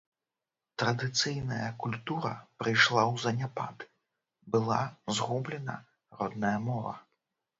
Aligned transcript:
Традыцыйная 0.83 1.67
культура 1.83 2.31
прыйшла 2.63 3.03
ў 3.11 3.15
заняпад, 3.25 3.85
была 4.55 4.81
згублена 5.17 5.75
родная 6.23 6.57
мова. 6.67 6.95